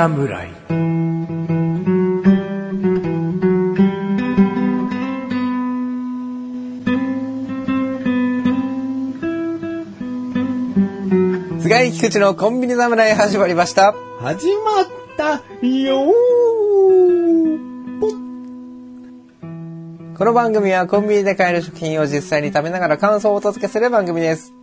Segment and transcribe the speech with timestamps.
[0.00, 0.48] 侍
[11.60, 13.94] 菅井菊池のコンビニ侍始まりました。
[14.20, 14.86] 始まっ
[15.18, 15.34] た
[15.66, 16.14] よ
[20.16, 24.54] この番組はコンビニで買える食品を実際に食べながら感想をお届けする番組です。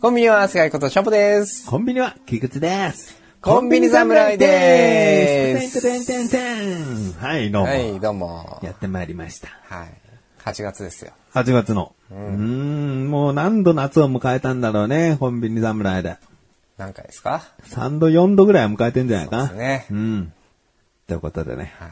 [0.00, 1.70] コンビニは菅井ことシャンポです。
[1.70, 3.21] コンビニは、菊池です。
[3.42, 5.82] コンビニ侍でーす。
[5.82, 7.68] てんてんてんてんはい、どうも。
[7.68, 8.60] はい、どうも。
[8.62, 9.48] やってまいりました。
[9.64, 9.88] はい。
[10.44, 11.10] 8月ですよ。
[11.34, 11.92] 8月の。
[12.12, 16.18] うーん、もう何度夏を迎えたんだろうね、コンビニ侍で。
[16.78, 19.48] 何回ですか？3度、4度ぐらいは迎えてんじゃないかな。
[19.48, 20.32] そうですねうん。
[21.08, 21.74] ということでね。
[21.80, 21.90] はい。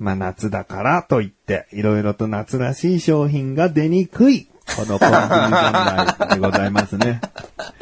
[0.00, 7.20] まあ夏だからといって、いろいろと夏らしい商品が出にくい、このコンビニ侍でございますね。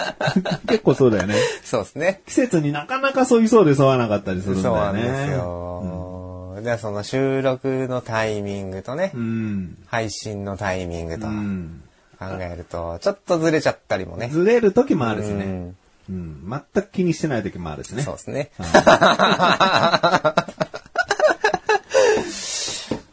[0.66, 1.34] 結構そうだよね。
[1.64, 2.22] そうですね。
[2.26, 5.00] 季節になかなか沿いそうで沿わなかったりするんだそうなよね。
[5.02, 6.60] んですよ。
[6.62, 9.78] で、その収録のタイミングとね、うん。
[9.86, 11.82] 配信のタイミングと考うん。
[12.20, 14.28] えると、ちょっとずれちゃったりもね。
[14.28, 15.76] ずれる時もあるしねうん。
[16.10, 16.62] うん。
[16.74, 18.02] 全く気にしてない時もあるしね。
[18.02, 18.50] そうですね。
[18.58, 20.34] まあ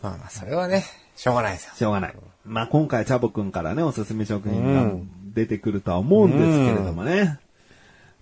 [0.17, 1.71] まあ、それはね、しょうがないですよ。
[1.77, 2.15] しょうがない。
[2.47, 4.91] まあ今回チャボくんからね、おすすめ食品が
[5.33, 7.39] 出てくるとは思うんですけれどもね。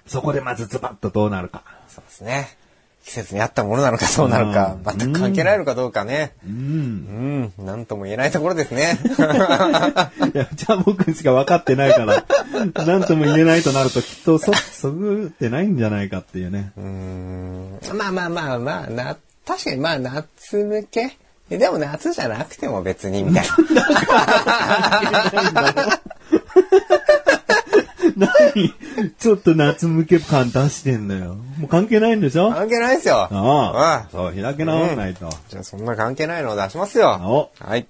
[0.07, 1.63] そこでまずズバッとどうなるか。
[1.87, 2.57] そうですね。
[3.05, 6.33] 季節に合ったものなのかどうなのか、うん全く関係ないのかどうかね。
[6.43, 7.53] うん。
[7.57, 8.97] うん、なんとも言えないところですね。
[10.33, 12.25] いや、チャボくんしか分かってないから、
[12.83, 16.71] なんとも言えないとなるときっとそ、そぐってないんじゃないかっていうね。
[16.77, 21.15] うーん、まあまあまあまあ、な、確かにまあ夏向け
[21.49, 23.55] でも夏じゃなくても別にみたいな。
[28.15, 28.29] 何？
[29.19, 31.35] ちょっと夏向け感出してんだよ。
[31.57, 32.51] もう関係ないんでしょ？
[32.51, 33.15] 関係ないですよ。
[33.17, 35.29] ああうんそう、開け直らないと。
[35.49, 37.51] じゃあそんな関係ないのを出しますよ。
[37.59, 37.87] おはい。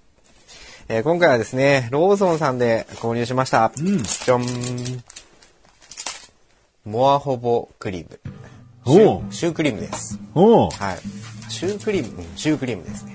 [0.87, 3.67] えー今回はですね、ローソンさんで購入しました。
[3.69, 3.73] ん
[4.03, 4.45] じゃん。
[6.85, 8.19] モアホボクリーム。
[8.87, 10.19] シおうューシュークリームです。
[10.35, 10.97] おうはい。
[11.49, 13.14] シュークリーム、うんシュークリームですね。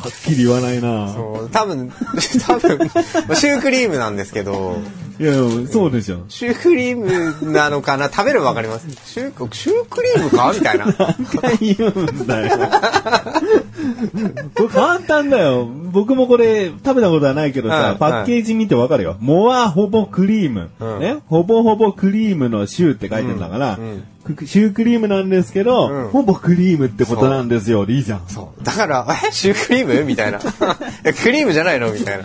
[0.00, 1.90] はっきり言わないなそう、多分、
[2.46, 2.78] 多分、
[3.34, 4.78] シュークリームなんですけど、
[5.20, 5.32] いや、
[5.72, 6.20] そうでしょ。
[6.28, 8.08] シュークリームなのかな？
[8.08, 8.86] 食べればわかります。
[9.04, 10.52] シュー、シュークリームか？
[10.54, 10.86] みたいな。
[10.86, 12.56] 何回言うんだよ。
[14.72, 15.66] 簡単だよ。
[15.66, 19.16] 僕もこれ食べたことはないけどさ、はいパッケージ見てわかるよ。
[19.18, 20.70] モアほぼクリーム。
[20.78, 21.16] うんね？
[21.26, 24.04] ほぼほぼクリームのシューって書いてるんだから、うん
[24.36, 27.86] くシュークリームなんですけど、うんほぼクリームってことなんですよ。
[27.86, 28.22] でいいじゃん。
[28.28, 28.62] そう。
[28.62, 29.32] だから、え？
[29.32, 30.40] シュークリームみたいな。
[31.04, 31.92] えクリームじゃないの？
[31.92, 32.24] みたいな。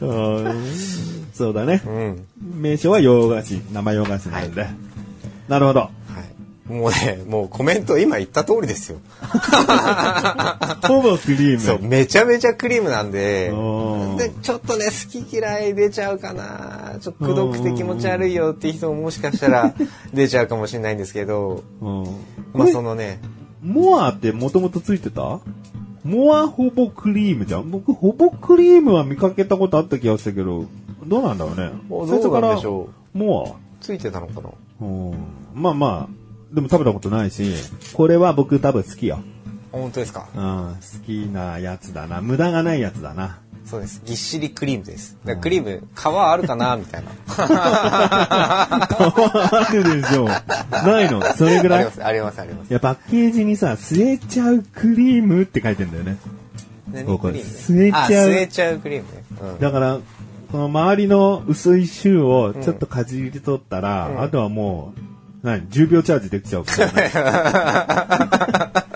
[0.00, 0.62] うん
[1.32, 1.82] そうだね。
[1.86, 2.26] うん。
[2.60, 4.66] 名称は洋菓子、生洋菓子なんで。
[5.48, 5.80] なるほど。
[5.80, 5.88] は
[6.68, 6.72] い。
[6.72, 8.98] もうね、もうコメント今言った通りですよ。
[10.82, 11.60] ほぼクリーム。
[11.60, 16.96] そう、めちゃめちゃクリームなんでうん、で、ちょっとね、好き嫌い出ちゃうかな。
[17.00, 19.72] ちょっとくどくて気持ち悪いよっていう人ももしかしたら
[20.12, 22.04] 出ちゃうかもしれないんですけど、うん
[22.52, 23.20] まあそのね、
[23.62, 25.38] モアってもともとついてた？
[26.08, 27.70] モアほぼクリームじゃん？
[27.70, 30.64] 僕、ほぼクリームは見かけたことあった気がしたけど、
[31.06, 31.70] どうなんだろうね。
[31.90, 32.58] お最初から
[33.12, 34.48] モついてたのかな？
[34.48, 34.52] ア。
[34.80, 35.14] うん。
[35.54, 37.52] まあまあ、でも食べたことないし、
[37.92, 39.20] これは僕多分好きよ。
[39.70, 40.28] 本当ですか？
[40.34, 42.22] うん、好きなやつだな。
[42.22, 43.40] 無駄がないやつだな。
[43.68, 44.00] そうです。
[44.04, 45.16] ぎっしりクリームです。
[45.42, 47.10] クリーム、皮あるかなみたいな。
[48.70, 50.28] あるでしょう。
[50.28, 51.22] ないの？
[51.34, 51.84] それぐらい？
[51.84, 52.70] あります、あります、あります。
[52.70, 56.16] いや、パッケージにさ、吸えちゃうクリームって書いてんだよね。
[56.90, 59.22] 吸えちゃうあ、吸えちゃうクリームね。
[59.42, 59.60] うん。
[59.60, 59.98] だから、
[60.50, 68.82] この周りの薄いシューをちょっとかじり取ったら、うんあとはもう、何 ?10 秒チャージできちゃうからね。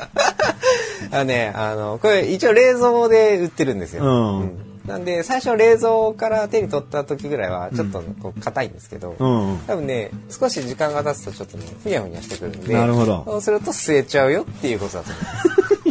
[1.12, 4.04] あね、あの、これ一応冷蔵で売ってるんですよ。
[4.04, 9.58] うんなんで、最初冷蔵から手に取った時ぐらいは、ちょっとこう硬いんですけど、うん。
[9.66, 15.40] 多分ね、少し時間が経つとちょっとね、ふにゃふにゃしてくるんで、なるほどそうすると吸えちゃうよっていうことだと思いま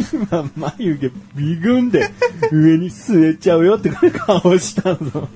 [0.04, 0.52] す。
[0.58, 2.10] 今、眉毛ビグンで
[2.50, 5.28] 上に吸えちゃうよって顔したぞ。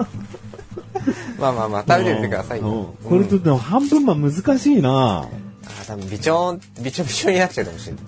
[1.41, 2.67] まあまあまあ、食べてみてくださいよ。
[2.69, 5.29] うんこれちょっと半分は難しいなあ
[5.87, 7.99] 多分、びちょん、びちょびちょになっちゃうかもしれな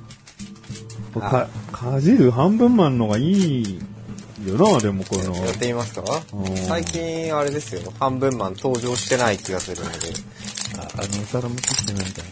[1.42, 1.48] い。
[1.78, 3.78] か、かじる半分マンのがいい
[4.46, 5.34] よな、でもこの。
[5.36, 6.02] やってみますか？
[6.32, 9.98] うん最近、あれですよ、半分マン登場してない気がするので。
[10.78, 12.30] あ、あの、お皿も切ってないみたいな。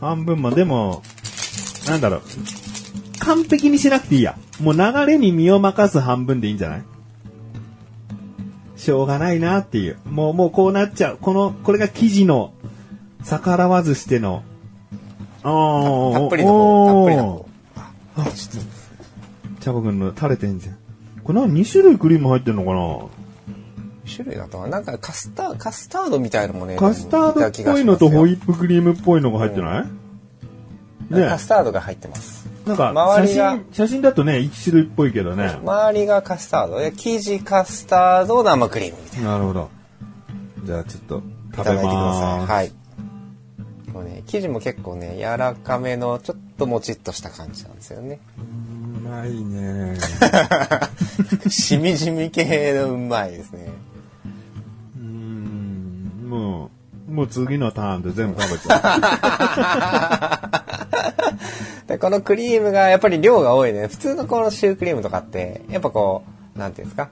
[0.00, 1.02] 半分までも、
[1.86, 2.22] なんだろう。
[3.18, 4.38] 完璧にしなくていいや。
[4.60, 6.82] もう流れに身を任す半分でいいんじゃない？
[8.76, 9.98] しょうがないなっていう。
[10.06, 11.18] もう、もうこうなっちゃう。
[11.20, 12.54] この、これが生地の
[13.24, 14.42] 逆らわずしての。
[15.42, 17.49] ああ、たっぷりの方、たっぷりの方。
[18.22, 20.76] あ、ちょっと、チャボくんの垂れてんじゃん。
[21.24, 22.72] これ何 ?2 種類クリーム入ってんのか
[24.10, 32.48] 種類だとは、なんかカスター、カスタードみたいのもね、なカスタードっぽいのとホイップクリームっぽいのが入ってない、ねカスタードが入ってます。
[32.66, 35.58] なんか写周りが真、写真だとね、1種類っぽいけどね。
[35.62, 39.70] 周りがカスタードで、生地カスタード生クリームみたいなるほど。
[40.64, 41.22] じゃあちょっと
[41.56, 42.56] 食べただいてくだまさい。
[42.56, 42.72] はい。
[43.92, 48.20] こうね、生地も結構ね、柔らかめの、ちょっともちっとした感じなんですよね。
[48.38, 49.96] うまいね。
[51.48, 53.68] しみじみ系のうまいですね。
[54.96, 56.70] うーん、も
[57.08, 60.50] う、もう次のターンで全部食べちゃ
[61.88, 63.88] で、このクリームがやっぱり量が多いね。
[63.88, 66.22] 普通のこのシュークリームとかって、やっぱこ
[66.54, 67.08] う、なんていうんですか？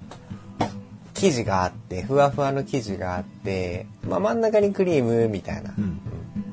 [1.15, 5.71] 生地があって、ふわふわの生地があって、まあ真ん中にクリームみたいな。
[5.71, 5.75] う。
[5.77, 6.01] うん。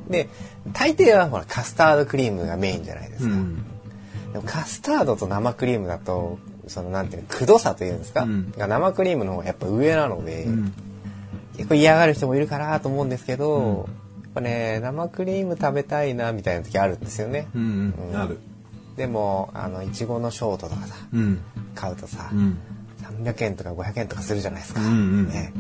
[0.10, 0.30] で、
[0.74, 3.34] 大抵はほらカスタードクリームがメインじゃないですか。
[3.34, 3.64] うん。
[4.34, 10.74] でもカスタードと生クリームだと、そのなんていうの、くどさというんですか、うんが生クリームの方がやっぱ上なので、うん。
[11.58, 13.88] 結構嫌がる人もいるかなと思うんですけど、
[14.24, 17.48] やっぱね、生クリーム食べたいなみたいな時あるんですよね。
[17.56, 17.94] うん。
[18.98, 21.40] でも、あの、いちごのショートとかさ、うん。
[21.74, 22.58] 買うとさ、うん。
[23.24, 24.82] 300円とか500円とかするじゃないですか。
[24.82, 25.54] うんうんね。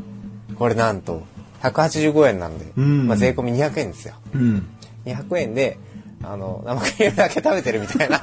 [0.57, 1.23] これなんと、
[1.71, 4.15] 185円なんで、うんまあ税込み200円ですよ。
[4.33, 4.67] うん。
[5.05, 5.77] 200円で、
[6.23, 8.19] あの、生クリームだけ食べてるみたいな。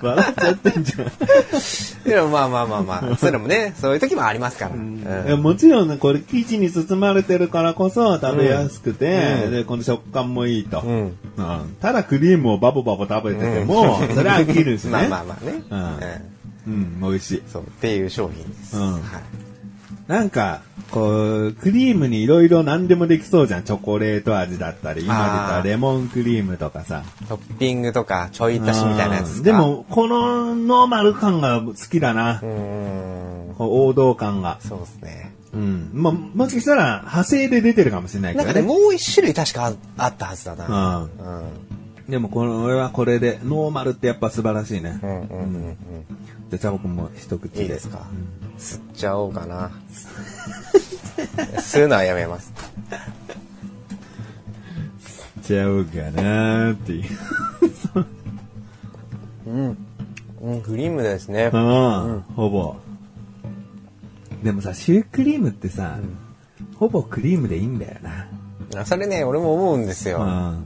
[0.00, 1.08] 笑っちゃってんじゃん。
[2.04, 4.74] でもまあまあまあまあ、それもね、そういう時もありますから。
[4.74, 10.80] うんいやもちろんね、これ生地に包まれてるからこそ食べやすくて、うんで、この食感もいいと。
[10.80, 14.90] うんうんただクリームをバボバボ食べてても、 それは飽きるしね。
[14.92, 15.62] まあまあまあね。
[15.70, 17.42] うんうんうん、美味しい。
[17.50, 18.76] そう、っていう商品です。
[18.76, 19.02] うんはい
[20.08, 23.62] なんか、こう、クリームにいろいろ何でもできそうじゃん。
[23.62, 27.04] チョコレート味だったり、今出たレモンクリームとかさ。
[27.28, 32.44] トッピングとか、ちょい足しみたいなやつでも、このノーマル感が好きだなう。
[32.44, 34.58] ーん、王道感が。
[34.60, 35.32] そうですね。
[35.54, 35.90] うん。
[35.92, 38.52] まあ、もしかしたら派生で出てるかもしれないけどね。
[38.52, 40.98] なんかね、もう一種類確かああったはずだな。
[40.98, 41.44] うんうん。
[42.08, 44.98] でもこれ俺はこれで、ノーマルってやっぱ素晴らしいね。
[45.02, 45.76] うんうんうんうん。
[46.50, 47.62] じゃあ、チャボくんも一口で。
[47.62, 48.06] いいですか、
[48.62, 49.72] 吸っちゃおうかな。
[51.58, 52.52] 吸うのはやめます。
[55.42, 57.04] ちゃおうかなーっていう。
[59.46, 59.76] うん。
[60.40, 61.50] うん、クリームですね。
[61.52, 62.76] うん、ほぼ。
[64.42, 65.98] でもさ、シュークリームってさ、
[66.76, 68.28] ほぼクリームでいいんだよな。
[68.76, 70.18] あそれね、俺も思うんですよ。
[70.18, 70.64] うんうん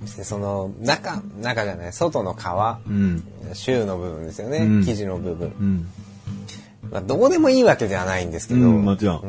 [0.00, 2.46] そしてその、中、中じゃない、外の皮、
[2.88, 3.22] うん。
[3.52, 5.86] シューの部分ですよね、うん生地の部分。
[6.90, 6.94] うん。
[6.94, 9.26] まあ、どうでもいいわけではないんですけど、うんもちろんう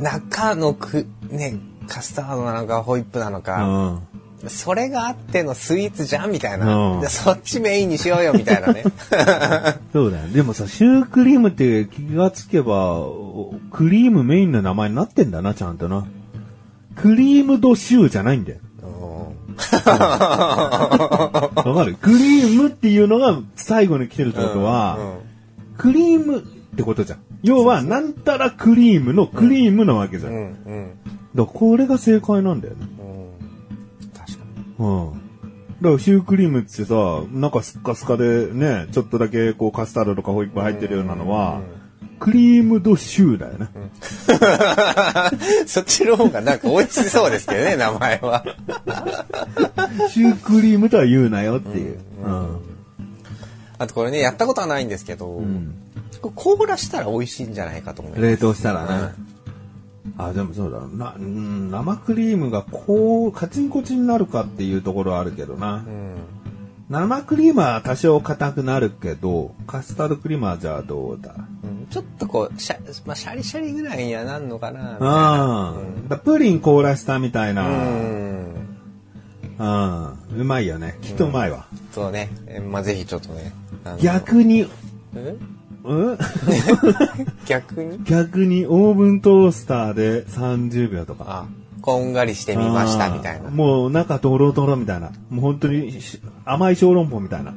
[0.00, 1.58] ん中のく、ね、
[1.88, 4.06] カスタードなのか、ホイップなのうか、ん。
[4.46, 8.84] それがあってのスイーツじゃんみたいな、うんそっちメインにしようよみたいなね。
[9.92, 10.28] そうだよ。
[10.32, 16.06] でもさ、シュークリームって気がつけば、おクリームメインの名前になってんだな、ちゃんとな。
[16.94, 18.58] クリームドシューじゃないんだよ。
[19.58, 19.66] わ
[21.74, 21.96] かる？
[22.00, 24.98] クリームっていうのが最後に来てるってことは、
[25.78, 27.20] クリームってことじゃん。
[27.42, 30.32] 要は、なんたらクリームのクリームなわけじゃん。
[30.32, 30.90] うんだかうん
[31.34, 32.86] らこれが正解なんだよね。
[32.98, 34.44] うん確か
[34.78, 35.12] うん。
[35.80, 41.60] だからシュークリームってさ、中スッカスカでね、ちょっとだけこうカスタードとかホイップ入ってるようなのは、
[42.18, 43.68] クリームドシューだよね。
[45.62, 45.66] に。
[45.68, 48.44] そっちの方がなんか美味しそうですけどね、名前は。
[50.10, 51.98] シュークリームとは言うなよっていう。
[52.24, 52.58] うん。
[53.78, 55.74] あとこれね、やったことはないんですけど、ん
[56.20, 58.22] これ凍らしたら美味しいんじゃないかと思います。
[58.22, 59.14] 冷凍したらね。
[60.16, 61.14] あ、でもそうだな。
[61.18, 65.76] うん生クリームがこう、カチンコチンになるかっていうところはあるけどな。
[65.76, 66.14] うん
[66.90, 71.34] 生クリームは多少硬くなるけど、カスタードクリームはじゃあどうだ？
[71.62, 74.96] うんちょっとこう、シャ,、まあ、シャリシャリぐらいにはなんのかなな。
[75.00, 75.74] ああ、
[76.08, 77.68] だプリン凍らしたみたいな。
[77.68, 77.72] う
[79.58, 80.38] うん。
[80.38, 80.40] ん。
[80.40, 80.98] うまいよね。
[81.02, 81.66] きっとうまいわ。
[81.92, 82.30] そうね。
[82.46, 83.52] えまあ、ぜひちょっとね。
[84.00, 84.66] 逆に、
[85.14, 85.36] え？
[85.84, 86.18] うん？
[87.46, 88.04] 逆に？
[88.04, 91.24] 逆にオーブントースターで30秒とか。
[91.28, 91.46] あ、
[91.80, 93.50] こんがりしてみましたみたいな。
[93.50, 95.10] もう中ドロドロみたいな。
[95.30, 97.54] もう本当にし甘い小籠包みたいな。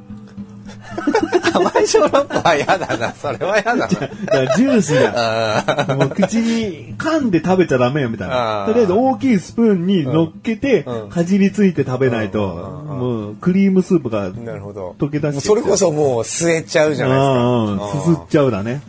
[1.54, 3.14] 甘い小籠包は嫌だな。
[3.14, 3.88] それは嫌だな。
[3.88, 14.32] だからジュースが、もう口に噛んで食べちゃダメよみたいなとりあえず大きいスプーンに乗っけて、うんかじりついて食べないと、うんもうクリームスープが。
[14.32, 18.02] 溶け出してそれこそもう吸えちゃうじゃないですか。
[18.02, 18.82] すすっちゃうだね。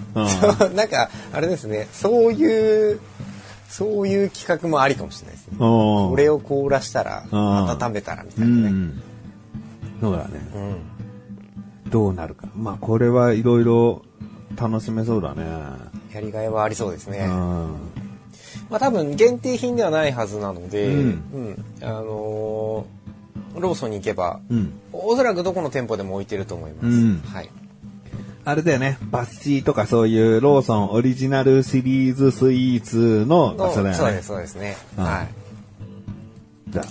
[0.75, 1.89] なんか、あれですね。
[1.93, 3.01] そういう、
[3.69, 5.57] そういう企画もありかもしれないですね。
[5.61, 8.71] おこれを凍らしたら、うん温めたらみたういなね。
[8.71, 9.03] ん。
[10.01, 10.31] そうだね。
[11.93, 12.05] うん。
[12.05, 12.49] どうなるか。
[12.57, 14.03] まあ、これはいろいろ
[14.57, 15.45] 楽しめそうだね。
[16.13, 17.27] やりがいはありそうですね。
[17.29, 17.77] うん。
[18.71, 21.01] まあ多分限定品ではないはずなので、うん
[21.81, 23.03] うんあのー
[23.55, 24.73] ローソンに行けば、うん。
[24.93, 26.87] おそらくどこの店舗でも置いてると思います。
[26.87, 27.51] うんはい。
[28.45, 28.99] あれだよね。
[29.11, 33.95] バッシーとかそういうローソンオリジナルシリーズスイーツの場所だよね。
[33.95, 34.77] そうです、そうですね。
[34.99, 35.29] うんはい。
[36.71, 36.85] じゃあ、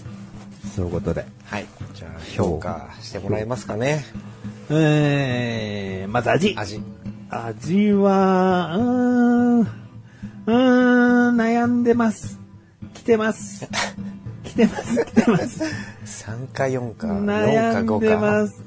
[0.76, 1.26] そういうことで。
[1.46, 1.66] はい。
[1.94, 4.06] じゃあ、評価してもらえますかね。
[4.74, 6.56] えー、まず味。
[6.58, 6.82] 味。
[7.30, 12.40] 味は、うーん、うーん、悩んでます。
[12.94, 13.68] 来てます。
[14.44, 15.64] 来てます、来てます。
[16.26, 18.06] 3か4か、4か悩ん5か。
[18.06, 18.64] でます。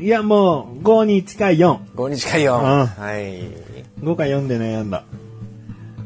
[0.00, 1.78] いや、もう、5に近い4。
[1.96, 2.58] 5に近い4。
[2.58, 3.42] うんはい。
[4.02, 5.04] 5か4で悩んだ。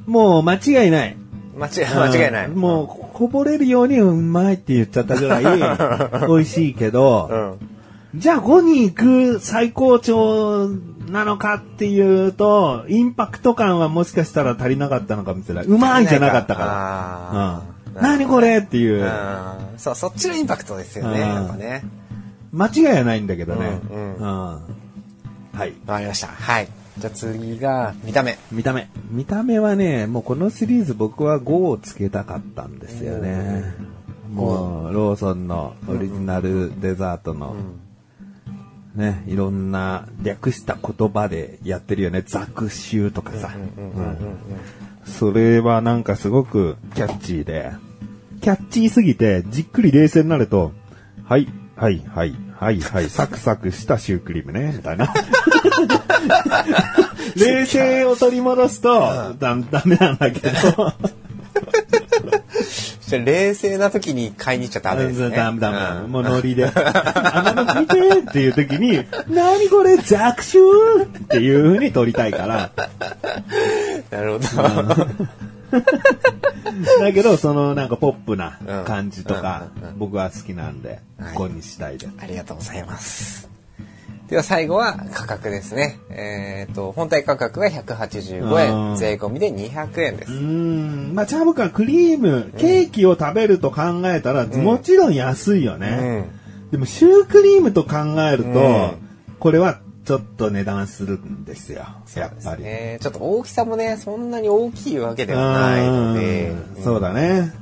[0.07, 1.17] もう、間違いない。
[1.57, 2.47] 間違い、 間違いない。
[2.47, 5.45] うんもう、こぼれるようにうまいって言っちゃったぐらい、
[6.27, 7.72] 美味しいけど、うん。
[8.15, 10.69] じゃあ5に行く最高潮
[11.09, 15.65] なのかっていうと、インパクト感はもしかしたら足りなかったのかもしれない。
[15.65, 17.63] うまいじゃなかったか
[17.95, 17.95] ら。
[17.95, 21.85] うん、何これっていう、うんそう、そっちのインパクトですよね、うんやっぱね。
[22.53, 23.81] 間違いはないんだけどね。
[23.91, 24.83] うんうん
[25.55, 25.75] はい。
[25.87, 26.29] わかりました。
[26.29, 26.69] はい。
[26.99, 28.39] じゃあ次が、見た目。
[28.51, 28.89] 見た目。
[29.11, 33.75] 見た目はね、もうこのシリーズ僕は5をつけたかったんですよね。
[34.33, 37.55] もう、ローソンのオリジナルデザートの、
[38.95, 42.23] ね、いろんな略した言葉でやってるよね。
[42.23, 43.55] ザクシューとかさ。
[43.57, 44.17] うん
[45.05, 47.73] それはなんかすごくキャッチーで、
[48.41, 50.73] キャッチーすぎて、じっくり冷静になると、
[51.25, 55.13] はい、はい、はい、はい、はい、サクサクしたシュークリームね、みたいな。
[57.37, 60.93] 冷静を取り戻すと、だ、ダメなんだけど、
[63.13, 65.37] じゃあ冷静な時に買いに行っちゃダメですね。
[65.37, 66.01] ダメダメ。
[66.05, 66.65] うんもうノリで。
[66.75, 72.71] あの見てっていう時に、何これ、ザクシューっていう風に取りたいから。
[74.11, 74.47] なるほど。
[77.01, 79.65] だけど、そのなんかポップな感じとか
[79.99, 82.13] 僕は好きなんで、はい5にしたいです。
[82.19, 83.52] ありがとうございます。
[84.33, 85.99] では最後は価格ですね。
[86.09, 90.33] えっ、と、本体価格が185うん円、税込みで200円でうす。
[90.33, 91.15] ーん。
[91.15, 96.31] まあ、チャーブカクリーム、ケーキを食べると考えたら、もちろん安いよね。
[96.71, 98.91] でも、シュークリームと考えると、うん
[99.39, 101.85] これはちょっと値段するんですよ。
[102.17, 102.63] やっぱり。
[102.65, 106.81] えーちょっと大きさもね、そんなに大きいわけではないのでう。
[106.81, 107.53] んそうだね。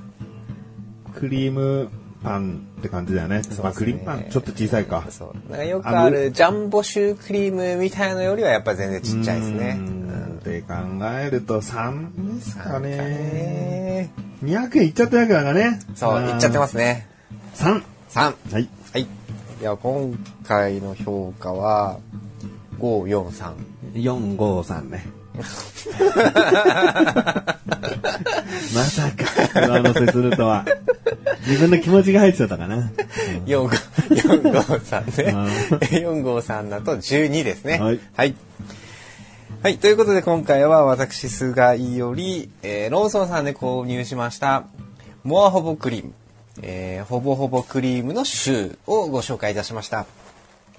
[1.18, 1.88] クリーム
[2.22, 3.42] パンって感じだよね。
[3.62, 5.04] まあ、クリームパンちょっと小さいか。
[5.10, 5.50] そう。
[5.50, 9.78] なんかよくあるジャンボシュークリームみたいのよりはやっぱり全然ちっちゃいですね。
[10.40, 10.74] って考
[11.20, 12.96] えると3ですかね。
[12.96, 14.10] ね
[14.42, 15.80] 200円いっちゃったやからね。
[15.94, 17.06] そう、いっちゃってますね。
[17.54, 17.82] 3。
[18.10, 18.20] 3。
[18.52, 18.68] はい。
[18.92, 19.02] はい。
[19.02, 19.06] い
[19.62, 21.98] や、今回の評価は、
[22.78, 23.54] 5、4、3。
[23.94, 25.19] 453ね。
[28.74, 30.64] まさか、上乗せするとは。
[31.46, 32.90] 自分の気持ちが入ってちゃったかな。
[33.46, 33.68] 4、5、
[34.10, 35.32] 4、5、3ね。
[35.32, 35.46] うん
[35.78, 37.78] 4、5、3だと12ですね。
[37.78, 38.00] はい。
[38.14, 38.34] はい。
[39.62, 39.78] はい。
[39.78, 44.64] ということで今回は私、菅井より、えーローソンさんで購入しました、
[45.22, 46.12] モアホボクリーム、
[46.62, 50.06] えーほぼほぼクリームのシューをご紹介いたしました。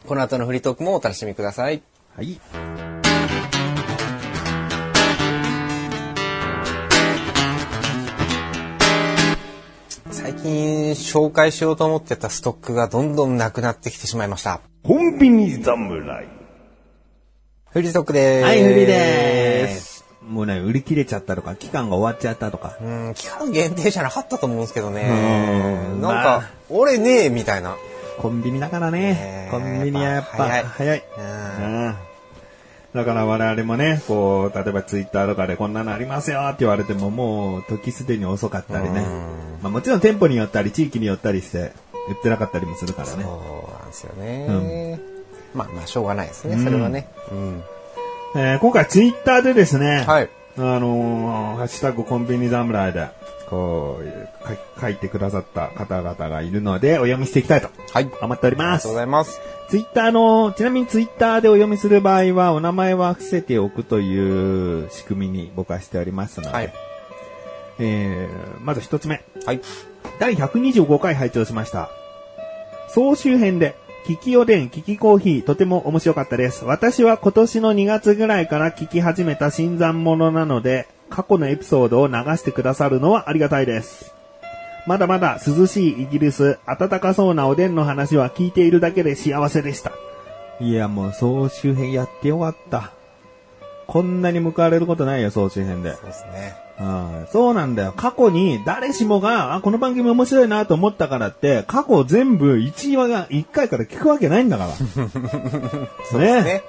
[0.08, 1.81] この後のフリートークもお楽しみください。
[2.15, 2.90] はい。
[10.41, 14.62] 近紹介しようと思ってたストックがどんどんなくなってきてしまいました。
[14.83, 16.27] コンビニ侍。
[17.69, 18.45] フリートークでーす。
[18.45, 20.05] はい、フリでーす。
[20.27, 22.77] もうね、売り切れちゃったとか、期間が終わっちゃったとか。
[22.81, 25.07] うん、期間限定じゃなかったと思うんですけどね。
[25.93, 27.77] うんなんか、まあ俺ねえ、みたいな。
[28.17, 29.48] コンビニだからねね。
[29.51, 31.03] コンビニはやっぱ早い早い。
[31.17, 31.21] う
[31.62, 32.11] んうん
[32.93, 39.05] だから我々もね、こう、例えばツイッターとかでこんなのありますよって言われてももう時すでに遅かったりね。
[39.62, 41.71] まあもちろん店舗によったり地域によったりして
[42.10, 43.24] 売ってなかったりもするからね。
[43.24, 45.00] そうなんですよね。
[45.53, 47.07] まあまあ、しょうがないですね、それはね。
[47.31, 47.63] うん。
[48.36, 50.29] えー今回ツイッターでですね、はい。
[50.57, 53.07] あのーハッシュタグコンビニ侍で、
[53.51, 58.10] こう、か書いてくださった方々がいるので、お読みしていきたいとはい。
[58.22, 58.98] 思っておりますありがとうご。
[58.98, 59.41] ざいます。
[59.67, 66.74] ツイッターの、ちなみにツイッターでお読みする場合は、お名前は伏せておくという仕組みに僕はしておりますので、はい。
[67.79, 69.22] えー、まず一つ目。
[69.46, 69.60] はい。
[70.20, 71.89] 第125回拝聴しました。
[72.88, 73.75] 総集編で、
[74.08, 76.63] キキおでん、キキコーヒー、とても面白かったです。
[76.63, 84.15] 私は今年の2月ぐらいから聞き始めた新参者なので、過去のエピソードを流してくださるのはありがたいです。
[84.88, 89.91] まだまだ涼しいイギリス、暖かそうなおでんの話は聞いているだけで幸せでした。
[90.60, 92.91] いや、もう総集編やってよかった。
[93.86, 95.94] こんなに報われることないよ、総集編で。
[95.96, 96.56] そうですね。
[96.80, 97.94] うんそうなんだよ。
[97.96, 104.72] 過去に誰しもが、あ、この番組面白いなと思ったからって、過去全部1話が1回から聞くわけないんだから。
[104.74, 106.63] そうですね。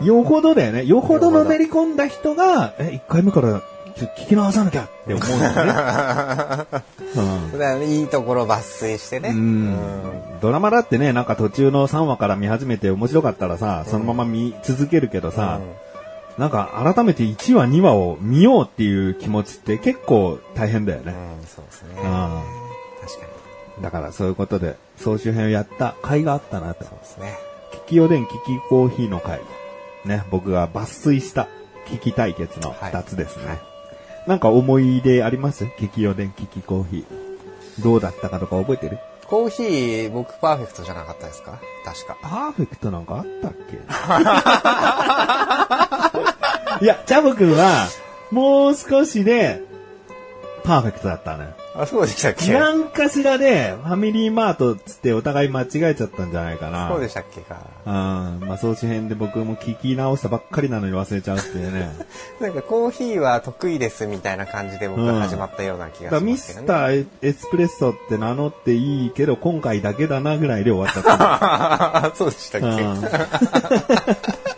[0.00, 0.06] うん。
[0.06, 0.84] よほどだよね。
[0.84, 3.62] よほどのめり込んだ人が、え、1回目から
[4.06, 5.72] 聞き直さなきゃって思うんだよね。
[5.72, 6.74] だか
[7.52, 9.30] らいいところ抜粋してね。
[9.30, 9.40] うんう
[10.24, 15.60] んドラマだってね、なんか途中の3話から見始めて面白かったらさ、そのまま見続けるけどさ、
[16.36, 21.12] なんか改めて1話2話を見ようっていう気持ちって結構大変だよね。
[21.40, 21.88] うん、そうですね。
[21.96, 22.42] うん確か
[23.78, 23.82] に。
[23.82, 26.84] だからそういうことで、総集編をやった甲斐があったなと。
[26.84, 27.36] そうですね。
[27.86, 28.36] 聞きおでん、聞き
[28.68, 29.40] コーヒーの回。
[30.04, 31.48] ね、僕が抜粋した
[31.86, 33.46] 聞き対決の2つですね。
[33.46, 33.67] はい
[34.28, 35.64] なんか思い出あります？
[35.64, 37.82] 聞きおでん、聞きコーヒー。
[37.82, 38.98] どうだったかとか覚えてる？
[39.26, 41.58] コーヒー、僕パーフェクトじゃなかったですか？
[41.84, 42.16] 確か。
[42.22, 43.78] パーフェクトなんかあったっけ？
[46.84, 47.88] いや、チャボくんは、
[48.30, 49.62] もう少しで、
[50.62, 51.54] パーフェクトだったね。
[51.78, 52.52] あ、そうでしたっけ？
[52.52, 56.88] なんかしらで、ファミリーマートっつってお互い間違えちゃったんじゃないかな。
[56.88, 57.58] そうでしたっけか。
[57.86, 57.92] うん。
[58.48, 61.90] まあ、総集編で僕も聞き直したばっかりなのに忘れちゃうっていうね。
[62.40, 66.66] なんかコーヒーは得意ですみたいな感じで僕うん始まったような気がしますけどね。
[66.66, 72.12] スターエスプレッソって名乗っていいけど、今回だけだなぐらいで終わっちゃった。
[72.18, 72.98] そうでしたっけ、うん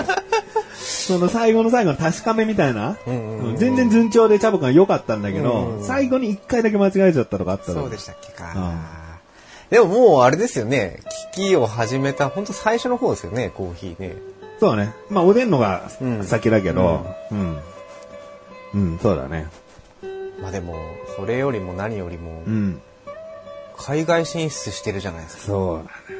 [1.11, 8.53] その最後の最後の確かめみたいな、んうんうんうん全然順調でチャボくんは良かったんだけど、うんうん最後に一回だけ間違えちゃったとかあったのそうでしたっけか。
[8.55, 9.01] うん
[9.71, 10.99] でももうあれですよね。
[11.33, 14.17] 機器を始めた、本当最初の方ですよね、コーヒーね。
[14.59, 14.93] そうね。
[15.09, 17.59] まあ、おでんのがうん先だけど、うん。
[18.75, 19.47] うん、そうだね。
[20.43, 20.75] まあでも、
[21.17, 22.81] それよりも何よりもう、ん。
[23.79, 25.43] 海外進出してるじゃないですか。
[25.45, 26.20] そうなの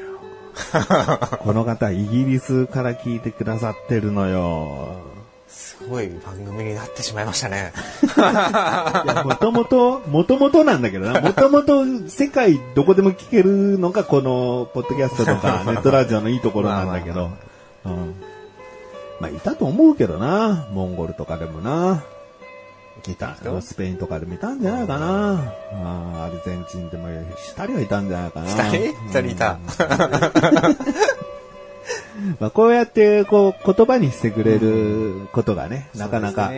[1.39, 5.11] この方、イギリスから聞いてくださってるのよ。
[5.47, 7.73] すごい番組になってしまいましたね。
[9.25, 11.19] もともと、もともとなんだけどな。
[11.19, 17.31] もともと世界どこでも聞けるのがこの、ポッドキャストとか、 ネットラジオのいいところなんだけど。
[17.85, 18.15] うん。
[19.19, 20.67] まあ、いたと思うけどな。
[20.71, 22.03] モンゴルとかでもな。
[23.01, 25.53] 聞いた人スペインとかでもいたんじゃないかな。
[25.71, 28.47] あーアルゼンチンでも二人はいたんじゃないかな。
[28.47, 29.59] 二人二人いた。
[32.39, 36.51] まあ、こうやって、こう、言葉にしてくれることがね、なかなか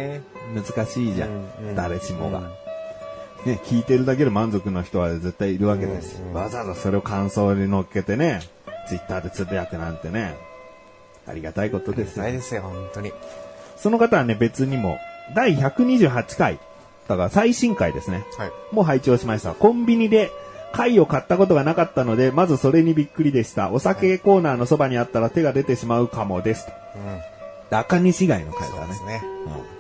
[0.53, 1.75] 難しいじゃん。
[1.75, 2.39] 誰しもが。
[2.39, 2.63] うん
[3.45, 8.41] ね、聞いてるだけで満足の人は絶対いるわけですし、うんうんわざわざそれを感想に乗っけてね、
[8.87, 10.35] ツイッターでつぶやくなんてね、
[11.27, 13.11] ありがたいことですよないですよ、本当に。
[13.77, 14.97] その方はね、別にも、
[15.35, 16.59] 第128回、
[17.07, 18.25] だから最新回ですね。
[18.37, 18.51] はい。
[18.71, 19.53] もう拝聴しました。
[19.53, 20.31] コンビニで
[20.73, 23.71] 貝を買ったことがなかったので、まずそれにびっくりでした。
[23.71, 26.65] お酒コーナーのそばにあったら手が出てしまうかもです。
[26.67, 26.71] と
[27.71, 27.77] うん。
[27.77, 29.03] 赤西貝の貝だねそうです。
[29.05, 29.21] ね。
[29.47, 29.73] うん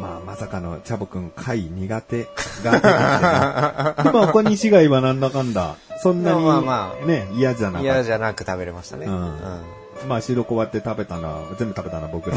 [0.00, 2.28] まあ、まさかのチャボくん貝苦手
[2.64, 4.02] がね。
[4.04, 7.84] でも赤西貝はなんだかんだ、そんなに、まあまあね、嫌じゃなかった。
[7.84, 9.06] 嫌じゃなく食べれましたね。
[9.06, 12.36] うんうんまあ、白子割って食べたのは、全部食べたのは僕だ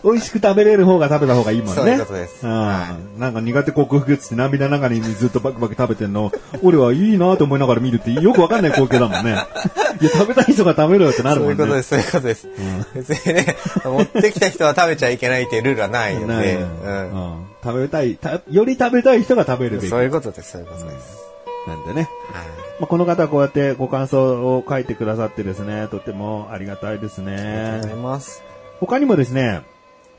[0.02, 0.10] ど。
[0.10, 1.74] 美味しく食べれる方が食べた方がいいもんね。
[1.74, 9.32] そういうことですうんはなんか苦手克服っつって涙ながらにずっとバクバク食べてんの、俺はいいなと思いながら見るってよくわかんない光景だもんね。
[10.00, 11.56] いや、食べたい人が食べろよってなるもんね。
[11.56, 12.48] そういうことです、そういうことです。
[12.94, 19.88] 別にね、持ってきた人は食べちゃいけないっていうルールはないのないで、ううんん食べたいた、より食べたい人が食べるべき。
[19.88, 21.29] そういうことです、そういうことです。
[21.66, 22.08] なんでね。
[22.32, 22.46] はい
[22.80, 28.02] まあ、この方はこうやってご感想を書いてくださってですね、とてもありがたいですありがとうございね。
[28.02, 28.42] ます。
[28.80, 29.60] 他にもですね、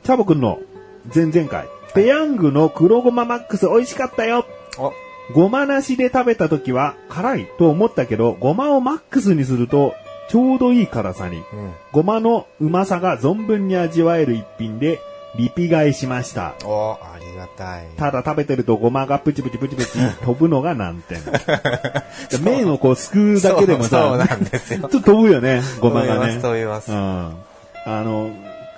[0.04, 0.60] チャボくんの
[1.12, 4.46] 前々回、ペヤングの黒ごまマックス美味しかったよ
[4.78, 4.92] お、
[5.34, 9.94] ごまなしで食べた時は辛いと思ったけど、ごまをマックスにすると
[10.28, 11.72] ちょうどいい辛さに、うん。
[11.92, 15.00] ごまのうまさが存分に味わえる一品で、
[15.36, 16.54] リピ買いしました。
[16.64, 17.88] お、ありがたい。
[17.96, 21.20] ただ食べてるとごまがプチプチプチプチ飛ぶのが難点。
[22.42, 26.40] 麺をこうすくうだけでもさ、そうなんですよちょっと飛ぶよね、ごまがね。
[26.40, 27.08] 飛びます、飛びうん。
[27.08, 27.42] ます。
[27.84, 28.30] あの、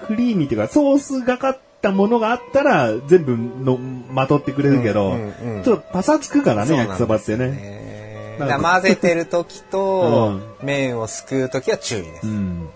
[0.07, 3.79] クリーミーっていうか、ソースがかったものがあったら、全部の、
[4.11, 8.37] まとってくれるけど、うんうんうんちょっとパサつくからね、焼きそばってね。
[8.39, 12.27] だ混ぜてる時と、麺をすくう時は注意です。
[12.27, 12.69] うん。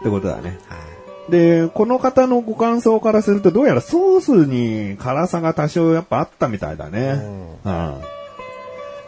[0.00, 0.58] ってことだね。
[0.68, 0.97] はい
[1.30, 7.20] で、この方のご感想からすると、どうやらソースに辛さが多少やっぱあったみたいだね。
[7.64, 8.00] うん。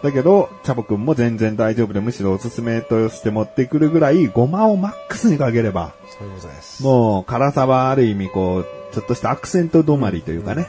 [0.03, 6.83] だけど、チャボくんも全然大丈夫で、むしろおすすめとして持ってくるぐらい、ごまをマックスにかければ、そういうことです。
[6.83, 10.69] もう辛さはある意味こう、ちょっとしたアクセント止まりというかね、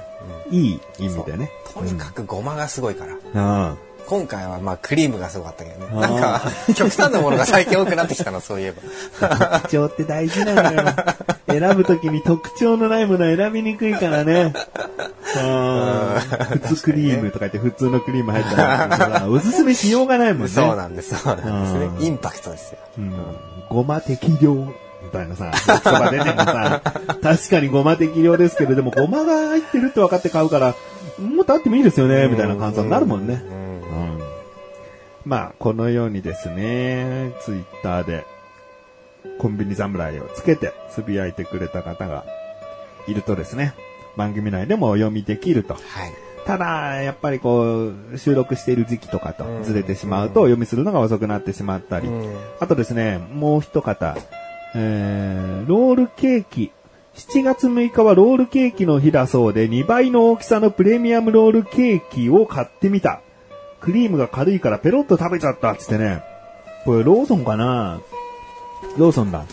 [0.51, 1.49] いい意味でね。
[1.73, 3.69] とにかくごまがすごいから。
[3.69, 3.77] うん。
[4.07, 6.01] 今回はまあクリームがすごかったけどね。
[6.01, 6.41] なんか、
[6.75, 9.59] 極端なものが最近多くなってきたな、そういえば。
[9.59, 10.83] 特徴って大事なのよ。
[11.47, 14.53] 選ぶときに特徴のないものは選びにくいからね。
[15.33, 16.19] うん
[16.59, 20.49] 普通クリームとか言って普通のクリーム入ったら、 おすすめしようがないもんね。
[20.49, 22.05] そうなんです、そうなんですうんね。
[22.05, 22.79] インパクトですよ。
[22.97, 23.13] うん
[23.69, 24.73] ごま適量み
[25.13, 26.81] たいなさ、言葉出てもさ、
[27.23, 30.75] 確かにごま適量ですけれども、ごまが入ってるって分かって買うから、
[31.19, 33.41] もっとあってもいいですよね、みたいな感想になるもんね。
[35.25, 38.25] まあ、このようにですね、ツイッターで、
[39.37, 42.25] コンビニ侍をつけて、つぶやいてくれた方が
[43.07, 43.73] いるとですね、
[44.17, 45.75] 番組内でもお読みできると。
[45.75, 45.81] はい。
[46.45, 54.15] ただ、やっぱりこう、収録している時期とかとうんずれてしまうと、お読みするのが遅くなってしまったり、うんあとですね、もう一方、
[54.75, 56.71] えー、ロールケーキ。
[57.13, 63.21] 7月6日はロールケーキの日だそうで、2倍の大きさのプレミアムロールケーキを買ってみた。
[63.81, 66.23] クリームが軽いからペロッと食べちゃったっつってね。
[66.85, 67.99] これローソンかな？
[68.97, 69.45] ローソンだ。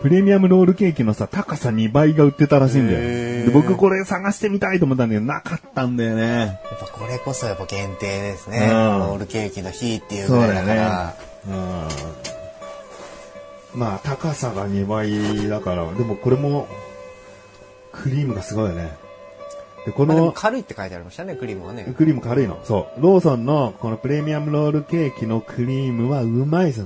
[0.00, 3.00] プレミアムロールケーキのさ、高さ2倍が売ってたらしいんだよ。
[3.00, 6.22] で僕これ探してみたいと思ったんだけど、なかったんだよね。
[6.22, 8.58] やっぱこれこそやっぱ限定ですね。
[8.60, 11.14] うんロールケーキの日っていうぐらいだから。
[11.48, 11.88] うん。
[13.80, 16.66] まあ、高さが2倍だから、でもこれも、
[17.92, 18.96] クリームがすごいよね。
[19.86, 21.94] で、この、軽いって書いてありましたね、クリームはね。
[21.96, 22.58] クリーム軽いの。
[22.64, 23.02] そう。
[23.02, 26.84] ローソンのこのプレミアムロールケーキのクリームはうまいぞ。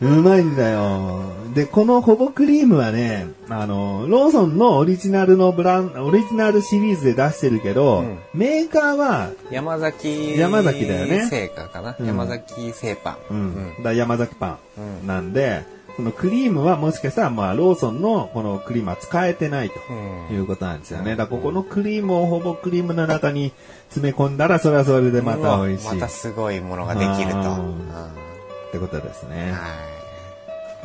[0.00, 1.20] うまいんだよ。
[1.54, 13.34] で、このほぼクリームはね、あの、ローソンのオリジナルのブラン、オリジナルシリーズで出してるけど、うんメーカーは、山崎山崎だよね製菓かな、うん山崎製パン。
[13.34, 13.82] うん。
[13.82, 15.62] だ山崎パうんンなんで、
[15.98, 21.16] このクリームはもしかしたら、まあ、ローソンのこのクリームは使えてないとうんいうことなんですよね。
[21.16, 23.52] だからここのクリームをほぼクリームの中に
[23.88, 25.94] 詰め込んだら、それはそれでまた美味しい。
[25.94, 27.38] またすごいものができると。
[27.40, 29.50] ってことですね。
[29.50, 29.58] は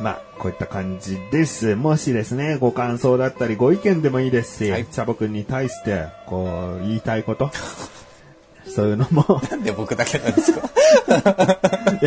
[0.00, 1.76] まあ、こういった感じです。
[1.76, 7.52] もしですね、ご感想だったりご意見でもいいですし、はいチャボくんに対して、こう、言いたいこと、
[8.66, 9.48] そういうのも、い。
[9.48, 10.68] なんで僕だけなんですか？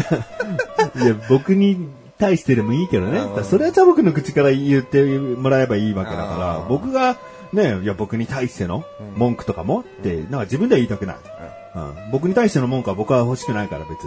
[1.01, 3.21] いや、僕に対してでもいいけどね。
[3.43, 7.17] それはチャボくんの口から言ってもらえばいいわけだからう、ん僕が、
[7.53, 8.83] ね、いや、僕に対しての
[9.15, 11.15] 文句とかもって、なんか自分では言いたくない。
[11.75, 14.05] うん、僕に対しての文句は僕は欲しくないから別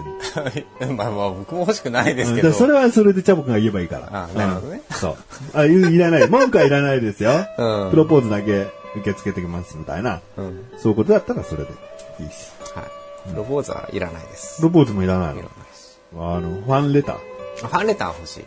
[0.88, 0.94] に。
[0.96, 2.52] まあまあ僕も欲しくないですうんけど。
[2.52, 4.08] それはそれでチャボくんが言えばいいから。
[4.24, 5.16] あなるほどねうんそう。
[5.54, 6.28] あ、いいらない。
[6.28, 7.30] 文句はいらないですよ。
[7.58, 10.20] うんプロポーズだけ受け付けてきますみたいな。
[10.36, 10.64] うん。
[10.78, 11.70] そういうことだったらそれで
[12.18, 12.50] いいし。
[12.74, 13.36] はい。
[13.36, 14.56] ロボーズはいらないです。
[14.56, 15.34] プロポーズもいらないの？
[15.34, 16.00] いらないです。
[16.16, 17.29] あの、ファンレター。
[17.68, 18.44] ファンレター欲しい。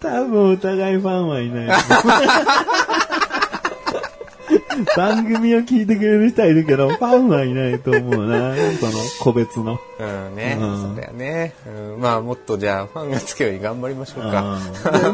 [0.00, 1.68] 多分お互いファンはいない。
[4.96, 8.54] 番組を聞いてくれる人はいるけど、ファンはいないと思うな。
[8.78, 9.80] その個別の。
[9.98, 10.58] うんね。
[10.60, 11.54] うんそうだよね。
[11.66, 14.58] うんまあもっとじゃあファンがつくように頑張りましょうか。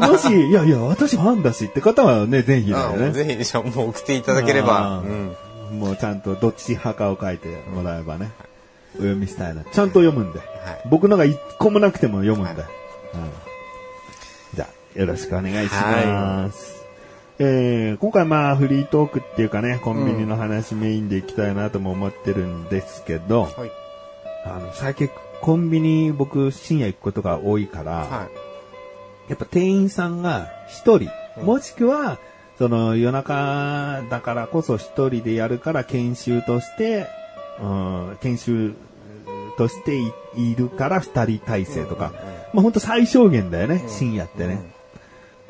[0.07, 3.11] もし、いやいや、私ファンだしって方はね、ぜひだよね。
[3.11, 4.99] ぜひじゃあもう送っていただければ。
[4.99, 5.35] ううん
[5.77, 5.79] ん。
[5.79, 8.31] もうちゃんとどっち派かを書いてもらえばね、
[8.95, 9.63] お読みしたいな。
[9.63, 10.39] ちゃんと読むんで。
[10.39, 10.47] はい
[10.89, 12.61] 僕のが一個もなくても読むんで。
[12.61, 12.67] は
[13.13, 13.31] うん
[14.53, 16.85] じゃあ、よろしくお願いします。
[17.39, 23.71] えー、今回まあフリートークっていうかね、コンビニの話メインでいきたいなとも思ってるんですけど、はい。
[24.45, 25.09] あの、最近
[25.41, 28.29] コンビニ僕深夜行くことが多いから、は
[29.27, 32.19] やっぱ店員さんが一人、うんもしくは、
[32.57, 37.07] その夜中だからこそ一人でやるから研修として、
[37.59, 37.65] う
[38.13, 38.73] ん、研修
[39.57, 44.59] としていいるから二人体制とか、うんうんうんまあ本当最小限だよね、うん深夜ってね。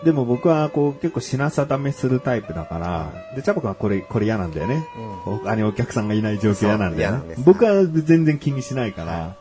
[0.04, 4.84] でも僕はこう結構品定めするタイプだから、で、チャボ君はこれ、これ嫌なんだよね。
[5.26, 7.36] 他にお客さんがいない状況嫌なんだよね。
[7.40, 9.36] 僕は全然気にしないから、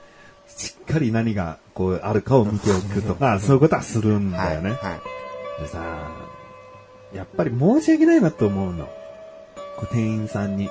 [0.46, 4.48] しっかり何がこうあるかを見ておくとか、 そういうことはするんはい。
[4.48, 4.70] だよね。
[4.70, 4.76] は
[5.58, 5.62] い。
[5.62, 5.78] でさ、
[7.14, 8.84] やっぱり申し訳ないなと思うの。
[9.78, 10.68] こう店員さんに。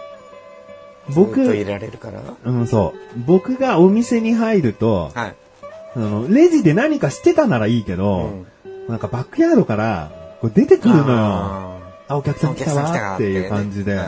[1.13, 2.21] 僕、ずっといられるから。
[2.43, 3.19] うん、そう。
[3.25, 5.35] 僕がお店に入ると、はい。
[5.95, 8.45] あの、レジで何かしてたならいいけど、
[8.87, 11.17] なんかバックヤードからこう出てくるのよ。
[11.17, 13.99] ああ、お客さん来たわっていう感じで。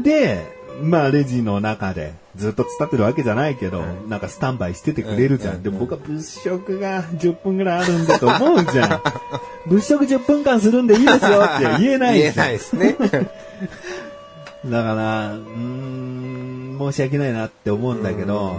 [0.00, 0.44] うで、
[0.82, 5.56] まあレジの中でずっと伝ってるわけじゃないけど、なんかスタンバイしててくれるじゃん。
[5.56, 9.02] うんで、僕は物色が10分ぐらいあるんだと思うじゃん。
[9.66, 12.96] 物色10分間するんでいいですよって言えない言えじゃん ないですね。
[14.70, 18.56] だから、うーん、申し訳ないなって思うんだけど、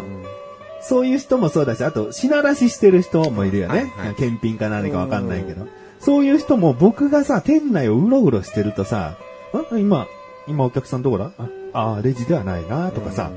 [0.82, 3.91] そういう人もそうだし、あと、品出ししてる人もいるよね。
[3.98, 5.67] はいはい検品か何かわかんないけど。
[6.00, 9.15] そういう人も僕がさ、店内をうろうろしてるとさ、
[9.54, 10.08] あ今、
[10.48, 11.32] 今お客さんどこだ？
[11.74, 13.32] あ、あレジではないなとかさ、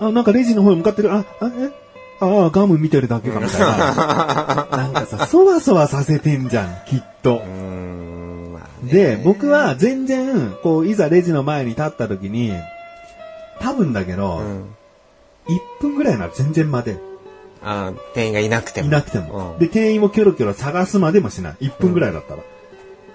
[0.00, 1.70] あ、なんかレジの方に向かってる、あ、あ、え？
[2.20, 3.66] ああ、ガム見てるだけかみたいな。
[4.76, 7.42] なんかさ、そわそわさせてんじゃん、きっと。
[8.88, 12.52] で、僕は全然、こう、いざレジの前に立った時に、
[13.60, 14.74] 多分だけど、うん
[15.46, 17.00] 1分ぐらいなら全然待てる。
[17.62, 18.88] あ店員がいなくても。
[18.88, 19.52] いなくても。
[19.52, 21.56] うんで、店員をキョロキョロ探すまでもしない。
[21.66, 22.42] 1分ぐらいだったら。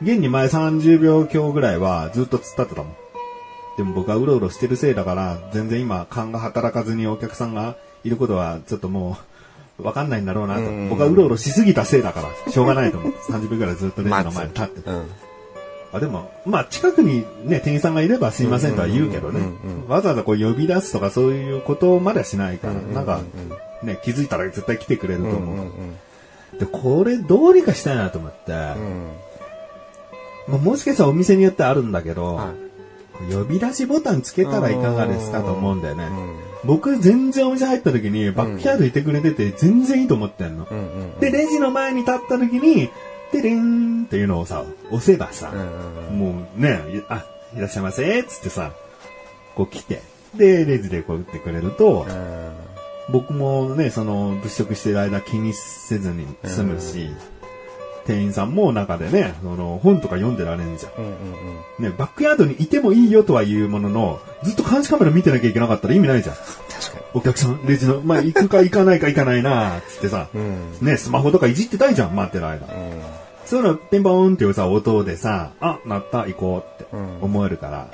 [0.02, 2.94] 現に前30秒強ぐらいはずっと突っ立ってたもん。
[3.78, 9.18] でも僕はうろうろしてるせいだから、全然今勘が働かずにお客さんがいることはちょっとも
[9.80, 10.62] う、わかんないんだろうなと。
[10.62, 13.14] うん僕はうろうろしすぎたせいだから、しょうがないと思う。
[13.30, 14.92] 30秒ぐらいずっとレジの前に立ってた。
[14.92, 15.10] うん。
[15.92, 19.42] あ、でも、まあ、近くにね、店員さんがいればすいませんとは言うけどね。
[19.88, 23.22] わざわざこう呼び出すとかそういうことまではしないから、なんか、
[23.84, 25.66] ね、気づいたら絶対来てくれるとうん思う。
[25.66, 25.72] うん
[26.60, 29.12] で、これどうにかしたいなと思って、うん。
[30.48, 32.70] まあ、もしかしたらお店によってあるんだけど、はい
[33.28, 36.06] 呼び出しボタンつけたらいかがですかと思うんだよね。
[36.06, 40.68] うん僕全然お店入った時にバックヤードいてくれてて全然いいと思ってんの。
[41.22, 42.90] で、レジの前に立った時に、
[43.32, 45.52] でれんっていうのをさ、押せばさ、
[46.10, 48.72] うんもうね、いあ、いらっしゃいませ、つってさ、
[49.56, 50.02] こう来て、
[50.36, 52.70] で、レジでこう打ってくれると、うん
[53.12, 57.10] 僕もね、その、物色してる間気にせずに済むし、
[58.06, 61.84] 店員さんも中でね、その、本とか読んでられんじゃん。
[61.84, 66.36] ね、バックヤードにいてもいいよとは言うものの、ずっと監視カメラ見てなきゃいけなかったら意味ないじゃん。
[66.36, 70.42] 確かお客さん、レジの、まあ、行くか行かないか行かないなつってさ、に。
[70.42, 70.86] うん。
[70.86, 72.68] ね、スマホとかいじってたいじゃん、待ってる間。
[72.68, 72.99] うん
[73.50, 77.72] そういうの、ピンポーンっていうさ、音でさ、あ、鳴った、行こうってうん思えるから。
[77.72, 77.92] だか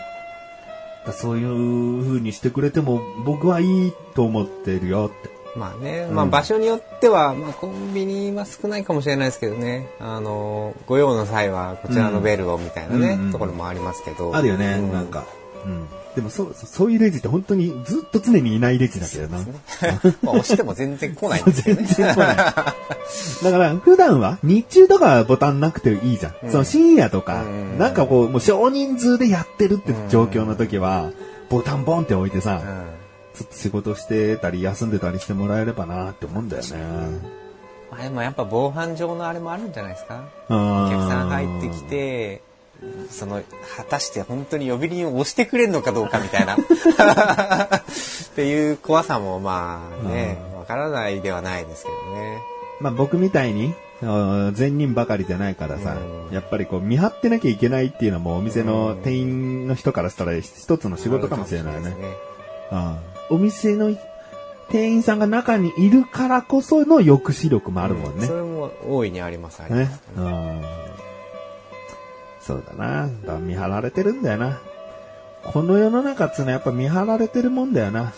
[1.07, 5.29] らそういう風にしてくれても、僕はいいと思ってるよって。
[5.57, 14.35] まあね、まあ場所によっては、まあコンビニは少ないかもしれないですけどね、あの、ご用の際はこちらのベルをみたいなね、うんところもありますけど。
[14.35, 15.23] あるよね、うんなんか。
[15.65, 15.87] うん。
[16.15, 19.39] でもそう、そういうレジって本当にずっと常にいないレジだけどな。
[20.23, 21.87] まあ押しても全然来ないんですけどね。
[21.87, 22.35] 全然来ない。
[22.37, 26.51] だから、普段は日中とかはボタンなくていいじゃん。
[26.51, 31.11] その深夜とか、うんなんかこう、もう少人数でやってるって状況の時は、
[31.49, 32.61] ボタンボンって置いてさ、
[33.33, 36.69] ちょっと仕事してたり休んでたりしてもらえればなって思うんだよね。
[37.91, 40.23] まあでもやっぱ防犯上のあれもあるんじゃないですか。
[40.49, 42.41] おお客さん入ってきて、
[43.09, 43.41] その、
[43.77, 46.55] 果たして本当に呼び鈴を押してくれるのかどうかみたいな。
[46.55, 46.57] っ
[48.35, 52.39] ていう怖さもまあね、わからないではないですけどね。
[52.79, 55.95] まあ僕みたいに、あ善人ばかりじゃないからさ、
[56.27, 61.95] うんやっぱりこう見張ってなきゃいけないっていうのもお店の店員の人からしたら一つの仕事かもしれないね。
[62.71, 62.97] うん
[63.29, 63.95] お店の
[64.69, 68.35] 店員さんが中にいるからこその抑止力もあるもんねそ。
[68.35, 70.01] れも大いにあります、ありまねす。
[70.17, 70.61] うん
[72.45, 73.07] そうだな。
[73.07, 74.59] だから見張られてるんだよな。
[75.43, 78.13] この世の中っつうのはやっぱ見張られてるもんだよな。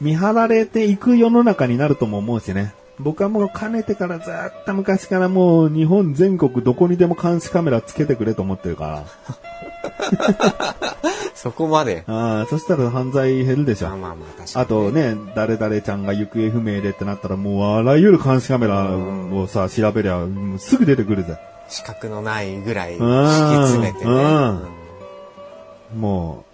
[0.00, 2.72] 見張られていく世の中になるとも思うしね。
[3.00, 9.04] 僕はもうかねてからずっと昔からもう日本全国どこにでも監視カメラつけてくれと思ってるから。
[11.34, 12.04] そこまで。
[12.06, 13.96] ああ、そしたら犯罪減るでしょまあ。
[13.96, 14.90] まあまあ、確かに、あと。
[14.90, 20.26] ね、誰々ちゃんが行方不明でってなったらもうあらゆる監視カメラをさ、調べりゃ
[20.58, 21.38] すぐ出てくるぜ。
[21.68, 24.10] 資格のないぐらい敷きうん詰めてね。
[24.10, 24.78] うんうん
[25.96, 26.44] も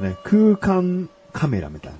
[0.00, 1.98] う、ね、空間カメラみたいな。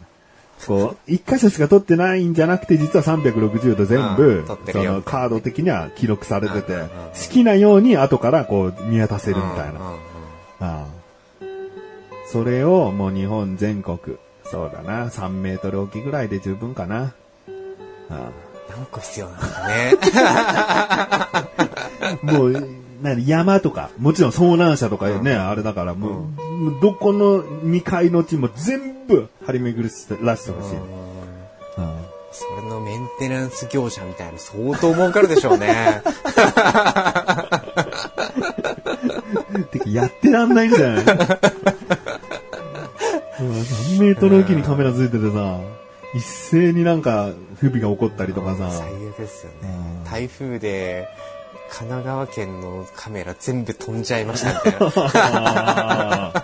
[0.66, 6.88] こう、一箇所しか撮ってないんじゃなくて、実は360度全う部そのカード的には記録されてて好
[7.30, 9.74] きなように後からこう見渡せるみたい
[10.60, 10.86] な。
[12.28, 13.98] それをもう日本全国、
[14.44, 17.12] そうだな、3メートル置きぐらいで十分かな。
[18.08, 18.30] あ
[18.68, 19.92] 何個必要なんだね。
[22.06, 22.68] あもう、
[23.02, 30.26] 何、山とか、もちろん遭難者とかね、あれだからもう、もうどこの2階の地も全部張り巡らしてほ
[30.68, 30.76] しい。
[31.78, 32.00] あ
[32.32, 36.02] それのメンテナンス業者みたいな相当儲かるでしょうね。
[36.04, 37.62] あ
[39.70, 41.04] てか、やってらんないんじゃない？
[43.40, 45.60] うん3メートル置きにカメラついててさ、
[46.14, 49.68] 一斉になんか不備が起こったりとかさ、最悪ですよね。
[49.98, 50.04] うん。
[50.04, 51.08] 台風で、
[51.70, 56.32] 神奈川県のカメラ全部飛んじゃいましたみたいな。
[56.34, 56.42] あ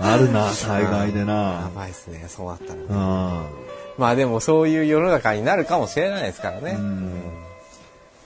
[0.00, 1.70] あるな、災害でやな。
[1.74, 2.86] ばいっすね、そうなったらね。
[2.88, 3.46] うん。
[3.98, 6.76] まあでもそういう世の中になるかもしれないですからね。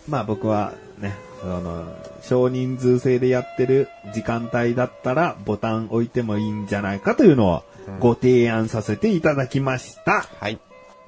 [0.08, 1.84] まあ僕はね、あの、
[2.22, 7.62] 少人数制でやってる時間帯だったらボタン置いてもいいんじゃないかというのを
[8.00, 10.26] ご提案させていただきました。
[10.40, 10.58] はい。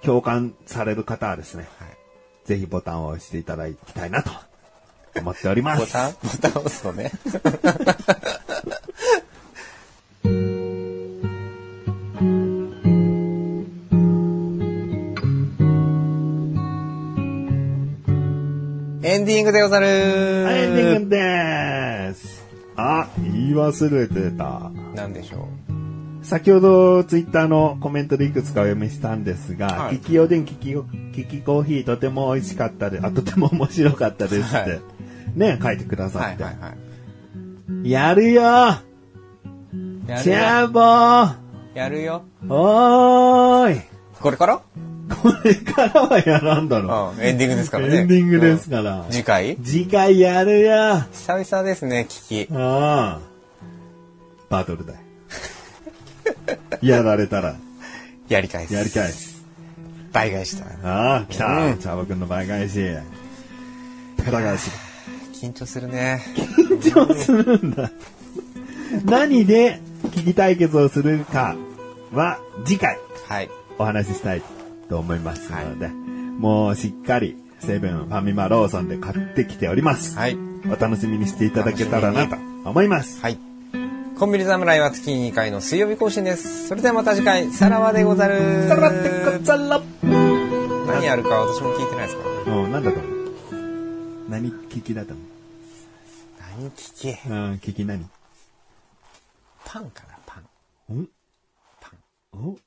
[0.02, 1.88] 共感される方はですね、はい
[2.48, 4.30] ぜひボタンを押していただきたいなと
[5.20, 5.80] 思っております。
[5.80, 7.12] ボタンボタン押すのね。
[19.02, 22.46] エンディングでござるはい、エンディングです。
[22.76, 24.70] あ、言い忘れてた。
[24.94, 25.48] なんでしょ
[26.22, 30.74] 先ほどツイッターのコメントでいくつかお読みしたんですが、はいキキおでんキキ
[31.14, 34.80] キキコーヒーとても美味しかったで、あ、とても面白かったですって、はい
[35.34, 36.10] ね、書いてくだう。
[36.10, 36.42] さって。
[36.44, 36.74] はいはいは
[37.84, 37.90] い。
[37.90, 38.42] やるよ
[40.22, 40.68] チャよ。
[40.68, 41.36] ボー
[41.74, 42.22] やるよ。
[42.48, 43.82] おーい
[44.20, 44.56] これから？
[44.56, 44.64] こ
[45.44, 47.14] れからはやらんだろ。
[47.16, 47.24] うん。
[47.24, 47.96] エンディングですからね。
[47.98, 49.00] エンディングですから。
[49.02, 49.56] うん次回？
[49.62, 52.54] 次回やるよ久々ですね、聞き。
[52.54, 53.28] ああ。
[54.48, 54.98] バトルだよ。
[56.82, 57.56] やられたら、
[58.28, 58.74] やり返す。
[58.74, 59.44] やり返す。
[60.12, 60.66] 倍返しだ。
[60.82, 62.82] ああ、来た、うんチャボくんの倍返し。
[64.16, 64.70] 手返し。
[65.40, 66.22] 緊張するね。
[66.36, 67.90] 緊張するんだ。
[69.04, 69.80] 何で
[70.12, 71.56] 危機対決をするか
[72.12, 72.98] は次回
[73.28, 73.50] はい。
[73.78, 74.42] お話ししたい
[74.88, 75.88] と思いますので、
[76.38, 80.16] もうしっかりセブン、ファミマ、ローソンで買ってきております。
[80.16, 80.36] はい。
[80.66, 83.20] お楽しみにしていただけたらなと思います。
[83.20, 83.38] はい。
[84.18, 86.66] コンビニ侍は月に2回の水曜日更新です。
[86.66, 88.66] それではまた次回、さらばでござる。
[88.68, 89.80] さらってこざら
[90.88, 92.64] 何やるか私も聞いてないですからね。
[92.64, 93.17] うん、なんだと思う？
[94.28, 95.22] 何聞きだと思
[96.38, 98.06] 何聞けううん、聞き何？
[99.64, 100.42] パンかな、パ
[100.90, 100.94] ン。
[101.00, 101.08] ん
[101.80, 101.92] パ
[102.36, 102.38] ン。
[102.38, 102.58] お？